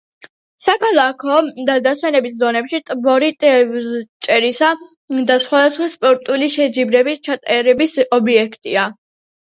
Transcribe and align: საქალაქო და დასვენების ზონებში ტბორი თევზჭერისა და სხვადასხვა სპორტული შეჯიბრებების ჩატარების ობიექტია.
საქალაქო 0.67 1.35
და 1.69 1.73
დასვენების 1.87 2.37
ზონებში 2.43 2.79
ტბორი 2.87 3.29
თევზჭერისა 3.43 4.71
და 5.33 5.37
სხვადასხვა 5.45 5.91
სპორტული 5.99 6.51
შეჯიბრებების 6.57 7.23
ჩატარების 7.29 7.99
ობიექტია. 8.21 8.89